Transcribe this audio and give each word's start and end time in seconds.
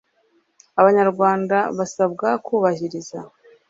abanyarwanda 0.79 1.57
basabwa 1.77 2.29
kubahiziriza 2.45 3.19